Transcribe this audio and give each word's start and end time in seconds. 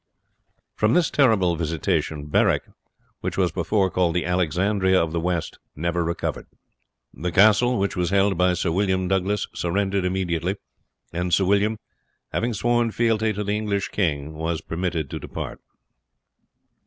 From 0.73 0.95
this 0.95 1.11
terrible 1.11 1.55
visitation 1.55 2.25
Berwick, 2.25 2.63
which 3.19 3.37
was 3.37 3.51
before 3.51 3.91
called 3.91 4.15
the 4.15 4.25
Alexandria 4.25 4.99
of 4.99 5.11
the 5.11 5.19
West, 5.19 5.59
never 5.75 6.03
recovered. 6.03 6.47
The 7.13 7.31
castle, 7.31 7.77
which 7.77 7.95
was 7.95 8.09
held 8.09 8.35
by 8.35 8.53
Sir 8.55 8.71
William 8.71 9.07
Douglas, 9.07 9.47
surrendered 9.53 10.03
immediately; 10.03 10.55
and 11.13 11.31
Sir 11.31 11.45
William, 11.45 11.77
having 12.33 12.55
sworn 12.55 12.89
fealty 12.89 13.31
to 13.31 13.43
the 13.43 13.55
English 13.55 13.89
king, 13.89 14.33
was 14.33 14.59
permitted 14.61 15.07
to 15.11 15.19
depart. 15.19 15.59